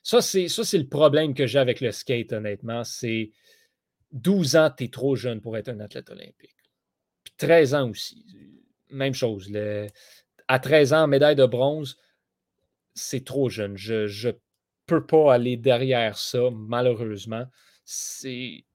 Ça, 0.04 0.22
c'est 0.22 0.48
le 0.48 0.88
problème 0.88 1.34
que 1.34 1.46
j'ai 1.46 1.60
avec 1.60 1.82
le 1.82 1.92
skate, 1.92 2.34
honnêtement. 2.34 2.84
C'est 2.84 3.32
12 4.12 4.56
ans, 4.56 4.72
tu 4.76 4.86
es 4.86 4.88
trop 4.90 5.16
jeune 5.16 5.42
pour 5.42 5.58
être 5.58 5.70
un 5.70 5.80
athlète 5.80 6.10
olympique. 6.10 6.56
Puis 7.24 7.34
13 7.38 7.76
ans 7.76 7.90
aussi. 7.90 8.26
Même 8.90 9.14
chose. 9.14 9.52
à 10.48 10.60
13 10.60 10.94
ans, 10.94 11.08
médaille 11.08 11.36
de 11.36 11.46
bronze, 11.46 11.98
c'est 12.94 13.24
trop 13.24 13.50
jeune. 13.50 13.78
Je 13.78 14.28
ne 14.28 14.34
peux 14.86 15.06
pas 15.06 15.34
aller 15.34 15.56
derrière 15.56 16.18
ça, 16.18 16.50
malheureusement. 16.52 17.46
C'est 17.86 18.66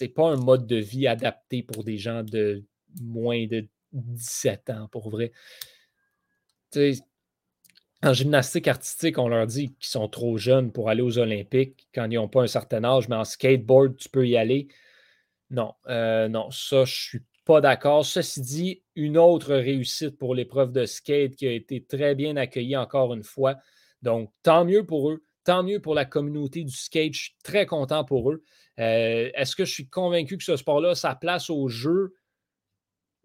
n'est 0.00 0.08
pas 0.08 0.28
un 0.28 0.36
mode 0.36 0.66
de 0.66 0.76
vie 0.76 1.06
adapté 1.06 1.62
pour 1.62 1.84
des 1.84 1.98
gens 1.98 2.22
de 2.22 2.64
moins 3.00 3.46
de 3.46 3.66
17 3.92 4.70
ans, 4.70 4.88
pour 4.88 5.10
vrai. 5.10 5.32
En 8.02 8.12
gymnastique 8.12 8.68
artistique, 8.68 9.18
on 9.18 9.28
leur 9.28 9.46
dit 9.46 9.74
qu'ils 9.74 9.88
sont 9.88 10.08
trop 10.08 10.38
jeunes 10.38 10.72
pour 10.72 10.88
aller 10.88 11.02
aux 11.02 11.18
Olympiques 11.18 11.88
quand 11.94 12.08
ils 12.10 12.14
n'ont 12.14 12.28
pas 12.28 12.42
un 12.42 12.46
certain 12.46 12.84
âge, 12.84 13.08
mais 13.08 13.16
en 13.16 13.24
skateboard, 13.24 13.96
tu 13.96 14.08
peux 14.08 14.26
y 14.26 14.36
aller. 14.36 14.68
Non, 15.50 15.74
euh, 15.88 16.28
non, 16.28 16.50
ça, 16.50 16.84
je 16.84 16.94
suis 16.94 17.20
pas 17.44 17.60
d'accord. 17.60 18.04
Ceci 18.04 18.40
dit, 18.40 18.82
une 18.94 19.18
autre 19.18 19.54
réussite 19.54 20.16
pour 20.18 20.34
l'épreuve 20.34 20.70
de 20.70 20.84
skate 20.84 21.34
qui 21.34 21.48
a 21.48 21.52
été 21.52 21.82
très 21.82 22.14
bien 22.14 22.36
accueillie 22.36 22.76
encore 22.76 23.14
une 23.14 23.24
fois. 23.24 23.56
Donc, 24.02 24.30
tant 24.42 24.64
mieux 24.64 24.86
pour 24.86 25.10
eux, 25.10 25.24
tant 25.44 25.62
mieux 25.62 25.80
pour 25.80 25.94
la 25.94 26.04
communauté 26.04 26.62
du 26.62 26.76
skate. 26.76 27.14
Je 27.14 27.20
suis 27.22 27.36
très 27.42 27.66
content 27.66 28.04
pour 28.04 28.30
eux. 28.30 28.44
Euh, 28.78 29.30
est-ce 29.34 29.56
que 29.56 29.64
je 29.64 29.72
suis 29.72 29.88
convaincu 29.88 30.36
que 30.36 30.44
ce 30.44 30.56
sport-là, 30.56 30.94
sa 30.94 31.14
place 31.14 31.50
au 31.50 31.68
jeu? 31.68 32.14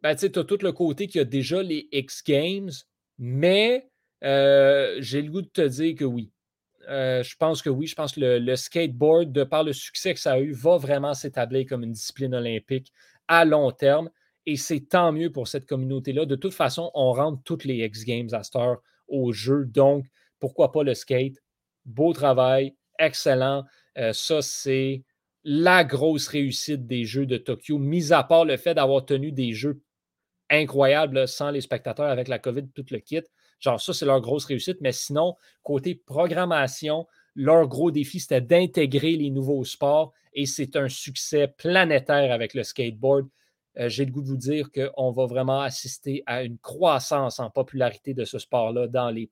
Ben, 0.01 0.15
tu 0.15 0.25
as 0.25 0.43
tout 0.43 0.57
le 0.61 0.71
côté 0.71 1.07
qu'il 1.07 1.19
y 1.19 1.21
a 1.21 1.25
déjà 1.25 1.61
les 1.61 1.87
X 1.91 2.23
Games, 2.23 2.71
mais 3.19 3.89
euh, 4.23 4.95
j'ai 4.99 5.21
le 5.21 5.31
goût 5.31 5.41
de 5.41 5.47
te 5.47 5.67
dire 5.67 5.95
que 5.95 6.05
oui. 6.05 6.31
Euh, 6.89 7.23
je 7.23 7.35
pense 7.37 7.61
que 7.61 7.69
oui. 7.69 7.87
Je 7.87 7.95
pense 7.95 8.13
que 8.13 8.19
le, 8.19 8.55
skateboard, 8.55 9.31
de 9.31 9.43
par 9.43 9.63
le 9.63 9.73
succès 9.73 10.13
que 10.13 10.19
ça 10.19 10.33
a 10.33 10.39
eu, 10.39 10.51
va 10.51 10.77
vraiment 10.77 11.13
s'établir 11.13 11.65
comme 11.67 11.83
une 11.83 11.93
discipline 11.93 12.33
olympique 12.33 12.91
à 13.27 13.45
long 13.45 13.71
terme. 13.71 14.09
Et 14.45 14.57
c'est 14.57 14.81
tant 14.81 15.11
mieux 15.11 15.31
pour 15.31 15.47
cette 15.47 15.65
communauté-là. 15.65 16.25
De 16.25 16.35
toute 16.35 16.53
façon, 16.53 16.91
on 16.93 17.13
rentre 17.13 17.41
toutes 17.43 17.63
les 17.63 17.85
X 17.85 18.03
Games 18.03 18.29
à 18.33 18.43
cette 18.43 18.55
heure 18.55 18.81
au 19.07 19.31
jeu. 19.31 19.65
Donc, 19.65 20.05
pourquoi 20.39 20.71
pas 20.71 20.83
le 20.83 20.93
skate? 20.93 21.41
Beau 21.85 22.13
travail, 22.13 22.75
excellent. 22.99 23.63
Euh, 23.97 24.11
ça, 24.13 24.41
c'est 24.41 25.03
la 25.43 25.83
grosse 25.83 26.27
réussite 26.27 26.87
des 26.87 27.03
Jeux 27.05 27.25
de 27.25 27.37
Tokyo, 27.37 27.77
mis 27.77 28.13
à 28.13 28.23
part 28.23 28.45
le 28.45 28.57
fait 28.57 28.73
d'avoir 28.73 29.05
tenu 29.05 29.31
des 29.31 29.53
Jeux 29.53 29.81
incroyables 30.49 31.27
sans 31.27 31.51
les 31.51 31.61
spectateurs 31.61 32.09
avec 32.09 32.27
la 32.27 32.39
COVID, 32.39 32.69
tout 32.73 32.85
le 32.91 32.99
kit. 32.99 33.23
Genre, 33.63 33.79
ça, 33.79 33.93
c'est 33.93 34.05
leur 34.05 34.19
grosse 34.19 34.45
réussite. 34.45 34.77
Mais 34.81 34.91
sinon, 34.91 35.35
côté 35.63 35.95
programmation, 35.95 37.07
leur 37.35 37.67
gros 37.67 37.91
défi, 37.91 38.19
c'était 38.19 38.41
d'intégrer 38.41 39.15
les 39.15 39.29
nouveaux 39.29 39.63
sports 39.63 40.13
et 40.33 40.45
c'est 40.45 40.75
un 40.75 40.89
succès 40.89 41.47
planétaire 41.47 42.31
avec 42.31 42.53
le 42.53 42.63
skateboard. 42.63 43.27
Euh, 43.79 43.89
j'ai 43.89 44.05
le 44.05 44.11
goût 44.11 44.21
de 44.21 44.27
vous 44.27 44.37
dire 44.37 44.69
qu'on 44.71 45.11
va 45.11 45.25
vraiment 45.25 45.61
assister 45.61 46.23
à 46.25 46.43
une 46.43 46.57
croissance 46.59 47.39
en 47.39 47.49
popularité 47.49 48.13
de 48.13 48.25
ce 48.25 48.37
sport-là 48.37 48.87
dans 48.87 49.09
les 49.09 49.31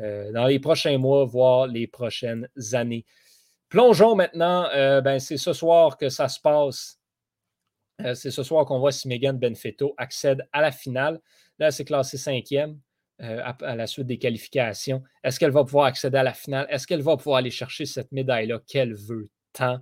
euh, 0.00 0.32
dans 0.32 0.46
les 0.46 0.58
prochains 0.58 0.98
mois, 0.98 1.24
voire 1.24 1.66
les 1.66 1.86
prochaines 1.86 2.48
années. 2.72 3.04
Plongeons 3.68 4.14
maintenant, 4.14 4.68
euh, 4.74 5.00
ben, 5.00 5.18
c'est 5.18 5.36
ce 5.38 5.52
soir 5.52 5.96
que 5.96 6.10
ça 6.10 6.28
se 6.28 6.40
passe. 6.40 6.98
C'est 8.14 8.30
ce 8.30 8.42
soir 8.42 8.64
qu'on 8.66 8.78
voit 8.78 8.92
si 8.92 9.08
Megan 9.08 9.38
Benfetto 9.38 9.94
accède 9.96 10.46
à 10.52 10.60
la 10.60 10.72
finale. 10.72 11.20
Là, 11.58 11.70
c'est 11.70 11.84
classé 11.84 12.18
cinquième. 12.18 12.80
Euh, 13.22 13.40
à, 13.44 13.76
la 13.76 13.86
suite 13.86 14.08
des 14.08 14.18
qualifications. 14.18 15.04
Est-ce 15.22 15.38
qu'elle 15.38 15.52
va 15.52 15.62
pouvoir 15.62 15.84
accéder 15.84 16.18
à 16.18 16.24
la 16.24 16.34
finale? 16.34 16.66
Est-ce 16.68 16.88
qu'elle 16.88 17.02
va 17.02 17.16
pouvoir 17.16 17.36
aller 17.36 17.52
chercher 17.52 17.86
cette 17.86 18.10
médaille-là 18.10 18.58
qu'elle 18.66 18.94
veut 18.94 19.30
tant? 19.52 19.78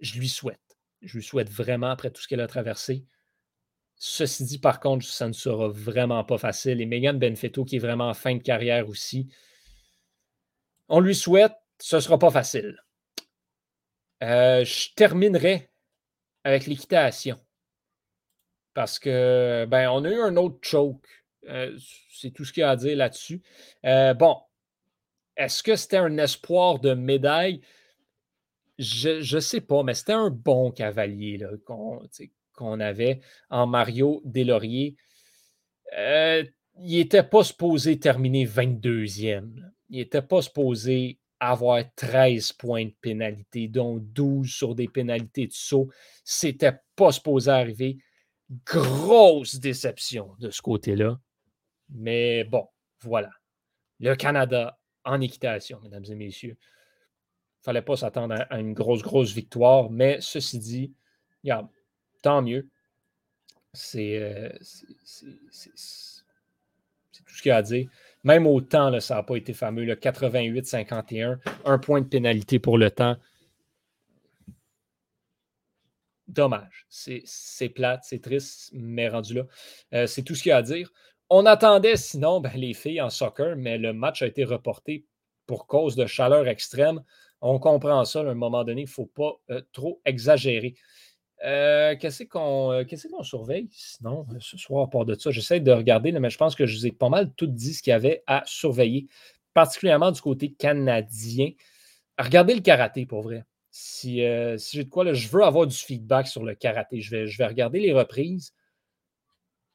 Je 0.00 0.18
lui 0.18 0.28
souhaite. 0.28 0.58
Je 1.00 1.16
lui 1.18 1.22
souhaite 1.22 1.48
vraiment 1.48 1.90
après 1.90 2.10
tout 2.10 2.20
ce 2.20 2.26
qu'elle 2.26 2.40
a 2.40 2.48
traversé. 2.48 3.04
Ceci 3.94 4.44
dit, 4.44 4.58
par 4.58 4.80
contre, 4.80 5.06
ça 5.06 5.28
ne 5.28 5.32
sera 5.32 5.68
vraiment 5.68 6.24
pas 6.24 6.36
facile. 6.36 6.80
Et 6.80 6.86
Megan 6.86 7.20
Benfetto, 7.20 7.64
qui 7.64 7.76
est 7.76 7.78
vraiment 7.78 8.08
en 8.08 8.14
fin 8.14 8.34
de 8.34 8.42
carrière 8.42 8.88
aussi, 8.88 9.28
on 10.88 10.98
lui 10.98 11.14
souhaite, 11.14 11.54
ce 11.80 11.96
ne 11.96 12.00
sera 12.00 12.18
pas 12.18 12.32
facile. 12.32 12.76
Euh, 14.24 14.64
je 14.64 14.92
terminerai 14.96 15.70
avec 16.44 16.66
l'équitation. 16.66 17.38
Parce 18.74 18.98
que, 18.98 19.66
ben, 19.68 19.88
on 19.90 20.04
a 20.04 20.10
eu 20.10 20.20
un 20.20 20.36
autre 20.36 20.58
choke 20.62 21.24
euh, 21.48 21.76
c'est 22.10 22.30
tout 22.30 22.44
ce 22.44 22.52
qu'il 22.52 22.62
y 22.62 22.64
a 22.64 22.70
à 22.70 22.76
dire 22.76 22.96
là-dessus. 22.96 23.42
Euh, 23.84 24.14
bon, 24.14 24.36
est-ce 25.36 25.62
que 25.62 25.76
c'était 25.76 25.96
un 25.96 26.16
espoir 26.18 26.78
de 26.78 26.94
médaille? 26.94 27.60
Je 28.78 29.34
ne 29.34 29.40
sais 29.40 29.60
pas, 29.60 29.82
mais 29.82 29.94
c'était 29.94 30.12
un 30.12 30.30
bon 30.30 30.70
cavalier 30.70 31.38
qu'on 32.54 32.80
avait 32.80 33.20
en 33.50 33.66
Mario 33.66 34.20
Deslauriers. 34.24 34.96
Euh, 35.96 36.44
il 36.80 36.96
n'était 36.96 37.22
pas 37.22 37.44
supposé 37.44 37.98
terminer 37.98 38.46
22e. 38.46 39.52
Il 39.90 39.98
n'était 39.98 40.22
pas 40.22 40.42
supposé 40.42 41.18
avoir 41.50 41.82
13 41.96 42.52
points 42.52 42.86
de 42.86 42.94
pénalité, 43.00 43.68
dont 43.68 43.98
12 43.98 44.48
sur 44.48 44.74
des 44.74 44.88
pénalités 44.88 45.46
de 45.46 45.52
saut. 45.52 45.90
C'était 46.24 46.78
pas 46.96 47.12
supposé 47.12 47.50
arriver. 47.50 47.98
Grosse 48.66 49.56
déception 49.56 50.34
de 50.38 50.50
ce 50.50 50.62
côté-là. 50.62 51.18
Mais 51.90 52.44
bon, 52.44 52.68
voilà. 53.00 53.30
Le 54.00 54.14
Canada 54.14 54.78
en 55.04 55.20
équitation, 55.20 55.80
mesdames 55.82 56.04
et 56.08 56.14
messieurs. 56.14 56.56
Il 56.58 57.60
ne 57.60 57.64
fallait 57.64 57.82
pas 57.82 57.96
s'attendre 57.96 58.46
à, 58.50 58.58
une 58.58 58.74
grosse, 58.74 59.02
grosse 59.02 59.32
victoire, 59.32 59.90
mais 59.90 60.18
ceci 60.20 60.58
dit, 60.58 60.94
tant 62.22 62.42
mieux. 62.42 62.68
Euh, 63.96 64.52
c'est 64.60 64.84
tout 67.24 67.34
ce 67.34 67.42
qu'il 67.42 67.48
y 67.48 67.52
a 67.52 67.56
à 67.56 67.62
dire. 67.62 67.88
Même 68.24 68.46
au 68.46 68.60
temps, 68.60 68.98
ça 69.00 69.16
n'a 69.16 69.22
pas 69.22 69.36
été 69.36 69.52
fameux. 69.52 69.84
88-51, 69.84 71.38
un 71.64 71.78
point 71.78 72.00
de 72.00 72.06
pénalité 72.06 72.58
pour 72.58 72.78
le 72.78 72.90
temps. 72.90 73.16
Dommage. 76.26 76.86
C'est 76.88 77.68
plate, 77.68 78.00
c'est 78.04 78.22
triste, 78.22 78.70
mais 78.72 79.08
rendu 79.08 79.34
là. 79.34 79.42
Euh, 79.92 80.06
c'est 80.06 80.22
tout 80.22 80.34
ce 80.34 80.42
qu'il 80.42 80.50
y 80.50 80.52
a 80.52 80.56
à 80.56 80.62
dire. 80.62 80.90
On 81.28 81.44
attendait 81.46 81.96
sinon 81.96 82.40
ben, 82.40 82.52
les 82.54 82.74
filles 82.74 83.00
en 83.00 83.10
soccer, 83.10 83.56
mais 83.56 83.76
le 83.76 83.92
match 83.92 84.22
a 84.22 84.26
été 84.26 84.44
reporté 84.44 85.04
pour 85.46 85.66
cause 85.66 85.96
de 85.96 86.06
chaleur 86.06 86.48
extrême. 86.48 87.02
On 87.42 87.58
comprend 87.58 88.04
ça 88.06 88.20
à 88.20 88.24
un 88.24 88.34
moment 88.34 88.64
donné, 88.64 88.82
il 88.82 88.84
ne 88.84 88.90
faut 88.90 89.06
pas 89.06 89.32
euh, 89.50 89.60
trop 89.72 90.00
exagérer. 90.06 90.74
Euh, 91.42 91.96
qu'est-ce 91.96 92.24
qu'on 92.24 92.72
euh, 92.72 93.22
surveille? 93.22 93.68
Sinon 93.70 94.26
ce 94.40 94.56
soir 94.56 94.84
à 94.84 94.90
part 94.90 95.04
de 95.04 95.14
ça? 95.14 95.30
J'essaie 95.30 95.60
de 95.60 95.72
regarder, 95.72 96.12
mais 96.12 96.30
je 96.30 96.38
pense 96.38 96.54
que 96.54 96.66
je 96.66 96.76
vous 96.76 96.86
ai 96.86 96.92
pas 96.92 97.08
mal 97.08 97.32
tout 97.34 97.46
dit 97.46 97.74
ce 97.74 97.82
qu'il 97.82 97.90
y 97.90 97.94
avait 97.94 98.22
à 98.26 98.42
surveiller, 98.46 99.08
particulièrement 99.52 100.10
du 100.10 100.20
côté 100.20 100.52
canadien. 100.52 101.50
Regardez 102.18 102.54
le 102.54 102.60
karaté 102.60 103.06
pour 103.06 103.22
vrai. 103.22 103.44
Si, 103.70 104.18
j'ai 104.18 104.84
de 104.84 104.88
quoi, 104.88 105.12
je 105.12 105.28
veux 105.28 105.42
avoir 105.42 105.66
du 105.66 105.76
feedback 105.76 106.28
sur 106.28 106.44
le 106.44 106.54
karaté. 106.54 107.00
Je 107.00 107.10
vais, 107.10 107.26
je 107.26 107.36
vais 107.36 107.46
regarder 107.46 107.80
les 107.80 107.92
reprises, 107.92 108.54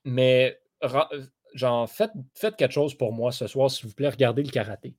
mais 0.06 0.58
genre, 1.54 1.90
faites, 1.90 2.12
quelque 2.58 2.72
chose 2.72 2.96
pour 2.96 3.12
moi 3.14 3.32
ce 3.32 3.48
soir, 3.48 3.70
s'il 3.70 3.88
vous 3.88 3.94
plaît. 3.94 4.10
Regardez 4.10 4.44
le 4.44 4.50
karaté. 4.50 4.96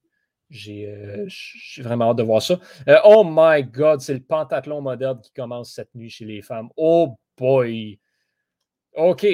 J'ai 0.51 0.89
euh, 0.89 1.29
vraiment 1.79 2.11
hâte 2.11 2.19
de 2.19 2.25
voir 2.25 2.43
ça. 2.43 2.59
Euh, 2.89 2.99
oh 3.05 3.23
my 3.25 3.63
God, 3.63 4.01
c'est 4.01 4.15
le 4.15 4.21
pentathlon 4.21 4.81
moderne 4.81 5.21
qui 5.23 5.31
commence 5.33 5.73
cette 5.73 5.95
nuit 5.95 6.11
chez 6.11 6.25
les 6.25 6.43
femmes. 6.43 6.69
Oh 6.77 7.17
boy! 7.39 8.01
OK. 8.95 9.27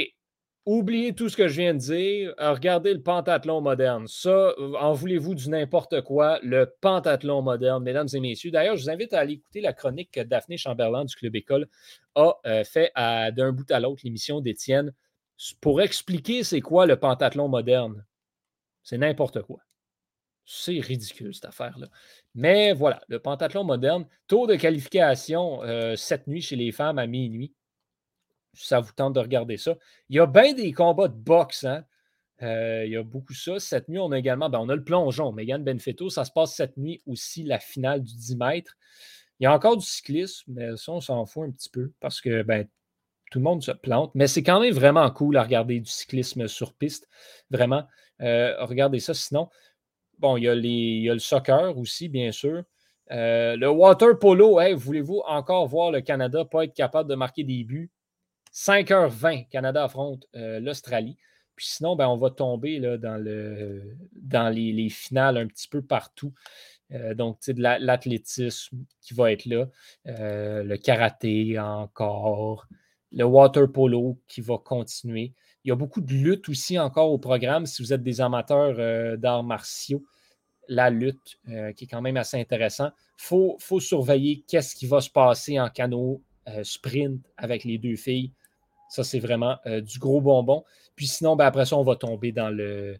oubliez 0.66 1.14
tout 1.14 1.30
ce 1.30 1.36
que 1.36 1.48
je 1.48 1.58
viens 1.58 1.72
de 1.72 1.78
dire. 1.78 2.34
Euh, 2.38 2.52
regardez 2.52 2.92
le 2.92 3.02
pentathlon 3.02 3.62
moderne. 3.62 4.06
Ça, 4.08 4.28
euh, 4.30 4.74
en 4.78 4.92
voulez-vous 4.92 5.34
du 5.34 5.48
n'importe 5.48 6.02
quoi, 6.02 6.38
le 6.42 6.74
pentathlon 6.82 7.40
moderne, 7.40 7.82
mesdames 7.82 8.08
et 8.12 8.20
messieurs. 8.20 8.50
D'ailleurs, 8.50 8.76
je 8.76 8.82
vous 8.82 8.90
invite 8.90 9.14
à 9.14 9.20
aller 9.20 9.34
écouter 9.34 9.62
la 9.62 9.72
chronique 9.72 10.10
que 10.12 10.20
Daphné 10.20 10.58
Chamberlain 10.58 11.06
du 11.06 11.16
Club 11.16 11.34
École 11.34 11.66
a 12.14 12.34
fait 12.64 12.92
d'un 12.96 13.52
bout 13.52 13.70
à 13.70 13.80
l'autre, 13.80 14.02
l'émission 14.04 14.40
d'Étienne, 14.40 14.92
pour 15.60 15.80
expliquer 15.80 16.44
c'est 16.44 16.60
quoi 16.60 16.86
le 16.86 16.96
pentathlon 16.96 17.48
moderne. 17.48 18.04
C'est 18.82 18.98
n'importe 18.98 19.42
quoi. 19.42 19.65
C'est 20.46 20.78
ridicule, 20.78 21.34
cette 21.34 21.46
affaire-là. 21.46 21.88
Mais 22.34 22.72
voilà, 22.72 23.00
le 23.08 23.18
pentathlon 23.18 23.64
moderne, 23.64 24.06
tour 24.28 24.46
de 24.46 24.54
qualification 24.54 25.60
cette 25.96 26.28
nuit 26.28 26.40
chez 26.40 26.56
les 26.56 26.70
femmes 26.70 26.98
à 26.98 27.06
minuit 27.06 27.52
ça 28.56 28.80
vous 28.80 28.92
tente 28.92 29.14
de 29.14 29.20
regarder 29.20 29.56
ça. 29.56 29.76
Il 30.08 30.16
y 30.16 30.20
a 30.20 30.26
bien 30.26 30.52
des 30.52 30.72
combats 30.72 31.08
de 31.08 31.14
boxe. 31.14 31.64
Hein? 31.64 31.84
Euh, 32.42 32.84
il 32.84 32.92
y 32.92 32.96
a 32.96 33.02
beaucoup 33.02 33.34
ça. 33.34 33.58
Cette 33.58 33.88
nuit, 33.88 33.98
on 33.98 34.12
a 34.12 34.18
également, 34.18 34.50
ben, 34.50 34.58
on 34.58 34.68
a 34.68 34.74
le 34.74 34.84
plongeon. 34.84 35.32
Megan 35.32 35.62
Benfetto, 35.62 36.10
ça 36.10 36.24
se 36.24 36.32
passe 36.32 36.54
cette 36.54 36.76
nuit 36.76 37.02
aussi, 37.06 37.44
la 37.44 37.58
finale 37.58 38.02
du 38.02 38.14
10 38.14 38.36
mètres. 38.36 38.76
Il 39.38 39.44
y 39.44 39.46
a 39.46 39.52
encore 39.52 39.76
du 39.76 39.84
cyclisme, 39.84 40.52
mais 40.54 40.76
ça, 40.76 40.92
on 40.92 41.00
s'en 41.00 41.26
fout 41.26 41.48
un 41.48 41.50
petit 41.50 41.68
peu 41.68 41.92
parce 42.00 42.20
que 42.20 42.42
ben, 42.42 42.66
tout 43.30 43.38
le 43.38 43.44
monde 43.44 43.62
se 43.62 43.72
plante. 43.72 44.12
Mais 44.14 44.26
c'est 44.26 44.42
quand 44.42 44.60
même 44.60 44.72
vraiment 44.72 45.10
cool 45.10 45.36
à 45.36 45.42
regarder 45.42 45.80
du 45.80 45.90
cyclisme 45.90 46.48
sur 46.48 46.74
piste. 46.74 47.08
Vraiment. 47.50 47.86
Euh, 48.22 48.54
regardez 48.64 49.00
ça. 49.00 49.12
Sinon, 49.12 49.50
bon, 50.18 50.36
il 50.36 50.44
y, 50.44 50.48
a 50.48 50.54
les, 50.54 51.04
le 51.12 51.18
soccer 51.18 51.76
aussi, 51.76 52.08
bien 52.08 52.32
sûr. 52.32 52.62
Euh, 53.12 53.56
le 53.56 53.68
water 53.68 54.18
polo, 54.18 54.58
voulez-vous 54.76 55.22
encore 55.26 55.66
voir 55.66 55.90
le 55.92 56.00
Canada 56.00 56.44
pas 56.44 56.64
être 56.64 56.74
capable 56.74 57.08
de 57.08 57.14
marquer 57.14 57.44
des 57.44 57.62
buts? 57.64 57.90
5h20, 58.52 59.48
Canada 59.48 59.84
affronte 59.84 60.26
euh, 60.34 60.60
l'Australie. 60.60 61.18
Puis 61.56 61.66
sinon, 61.66 61.94
ben, 61.94 62.08
on 62.08 62.16
va 62.16 62.30
tomber 62.30 62.78
là, 62.78 62.96
dans, 62.96 63.22
le, 63.22 63.96
dans 64.12 64.48
les, 64.48 64.88
finales 64.88 65.36
un 65.36 65.46
petit 65.46 65.68
peu 65.68 65.82
partout. 65.82 66.32
Euh, 66.92 67.14
donc, 67.14 67.38
de 67.46 67.60
l'athlétisme 67.60 68.84
qui 69.00 69.14
va 69.14 69.32
être 69.32 69.44
là, 69.46 69.66
euh, 70.06 70.62
le 70.62 70.76
karaté 70.76 71.58
encore, 71.58 72.66
le 73.12 73.24
water 73.24 73.70
polo 73.70 74.18
qui 74.26 74.40
va 74.40 74.58
continuer. 74.58 75.34
Il 75.66 75.70
y 75.70 75.72
a 75.72 75.74
beaucoup 75.74 76.00
de 76.00 76.12
lutte 76.12 76.48
aussi 76.48 76.78
encore 76.78 77.10
au 77.10 77.18
programme 77.18 77.66
si 77.66 77.82
vous 77.82 77.92
êtes 77.92 78.02
des 78.02 78.22
amateurs 78.22 79.18
d'arts 79.18 79.44
martiaux. 79.44 80.02
La 80.68 80.90
lutte, 80.90 81.38
qui 81.76 81.84
est 81.84 81.88
quand 81.88 82.00
même 82.00 82.16
assez 82.16 82.40
intéressant. 82.40 82.90
Il 83.18 83.24
faut, 83.24 83.56
faut, 83.60 83.78
surveiller 83.80 84.44
qu'est-ce 84.48 84.74
qui 84.74 84.86
va 84.86 85.00
se 85.00 85.10
passer 85.10 85.60
en 85.60 85.68
canot 85.68 86.22
sprint 86.62 87.20
avec 87.36 87.64
les 87.64 87.78
deux 87.78 87.96
filles. 87.96 88.32
Ça, 88.88 89.04
c'est 89.04 89.18
vraiment 89.18 89.56
euh, 89.66 89.80
du 89.80 89.98
gros 89.98 90.20
bonbon. 90.20 90.64
Puis 90.94 91.06
sinon, 91.06 91.36
ben, 91.36 91.46
après 91.46 91.66
ça, 91.66 91.76
on 91.76 91.82
va 91.82 91.96
tomber 91.96 92.32
dans 92.32 92.50
le, 92.50 92.96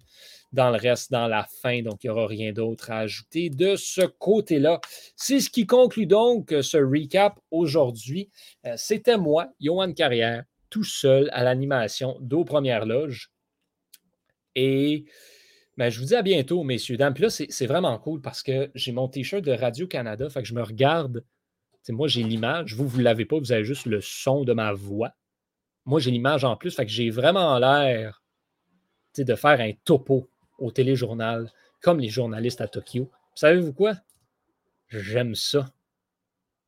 dans 0.53 0.71
le 0.71 0.77
reste, 0.77 1.11
dans 1.11 1.29
la 1.29 1.45
fin. 1.45 1.83
Donc, 1.83 2.03
il 2.03 2.09
n'y 2.09 2.11
aura 2.11 2.27
rien 2.27 2.53
d'autre 2.53 2.91
à 2.91 2.99
ajouter 2.99 3.51
de 3.51 3.77
ce 3.77 4.03
côté-là. 4.03 4.81
C'est 5.15 5.41
ce 5.41 5.51
qui 5.51 5.67
conclut 5.67 6.07
donc 6.07 6.53
euh, 6.53 6.63
ce 6.63 6.79
recap 6.79 7.39
aujourd'hui. 7.51 8.31
Euh, 8.67 8.75
c'était 8.77 9.19
moi, 9.19 9.49
Johan 9.61 9.93
Carrière, 9.93 10.45
tout 10.77 10.85
seul 10.85 11.31
à 11.33 11.43
l'animation 11.43 12.19
d'Aux 12.21 12.45
Premières 12.45 12.85
Loges. 12.85 13.31
Et 14.55 15.07
ben, 15.79 15.89
je 15.89 15.99
vous 15.99 16.05
dis 16.05 16.15
à 16.15 16.21
bientôt, 16.21 16.65
messieurs, 16.65 16.99
dames. 16.99 17.15
Puis 17.15 17.23
là, 17.23 17.31
c'est 17.31 17.67
vraiment 17.67 17.99
cool 17.99 18.21
parce 18.21 18.43
que 18.43 18.71
j'ai 18.75 18.93
mon 18.93 19.09
t-shirt 19.09 19.43
de 19.43 19.53
Radio-Canada. 19.53 20.29
Fait 20.29 20.43
que 20.43 20.49
je 20.49 20.53
me 20.53 20.63
regarde. 20.63 21.25
moi, 21.89 22.09
j'ai 22.09 22.23
l'image. 22.23 22.75
Vous, 22.75 22.87
vous 22.87 22.99
ne 22.99 23.05
l'avez 23.05 23.25
pas. 23.25 23.39
Vous 23.39 23.53
avez 23.53 23.65
juste 23.65 23.87
le 23.87 24.03
son 24.03 24.45
de 24.45 24.53
ma 24.53 24.75
voix. 24.75 25.13
Moi, 25.87 25.99
j'ai 25.99 26.11
l'image 26.11 26.45
en 26.45 26.57
plus, 26.57 26.77
fait 26.77 26.85
que 26.85 26.93
j'ai 26.93 27.09
vraiment 27.09 27.59
l'air 27.59 28.23
de 29.17 29.35
faire 29.35 29.59
un 29.59 29.73
topo 29.87 30.29
au 30.59 30.71
téléjournal, 30.71 31.51
comme 31.81 32.01
les 32.01 32.11
journalistes 32.11 32.61
à 32.61 32.69
Tokyo. 32.69 33.11
Savez-vous 33.35 33.73
quoi? 33.73 33.95
J'aime 34.89 35.35
ça. 35.35 35.73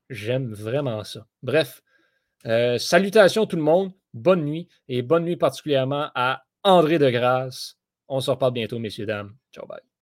J'aime 0.08 0.54
vraiment 0.54 1.04
ça. 1.04 1.26
Bref, 1.42 1.82
euh, 2.46 2.78
salutations 2.78 3.46
tout 3.46 3.56
le 3.56 3.62
monde, 3.62 3.92
bonne 4.14 4.44
nuit 4.44 4.68
et 4.88 5.02
bonne 5.02 5.24
nuit 5.24 5.36
particulièrement 5.36 6.10
à 6.14 6.44
André 6.62 6.98
de 6.98 7.10
Grasse. 7.10 7.76
On 8.08 8.20
se 8.20 8.30
reparle 8.30 8.52
bientôt, 8.52 8.78
messieurs, 8.78 9.06
dames. 9.06 9.36
Ciao, 9.52 9.66
bye. 9.66 9.97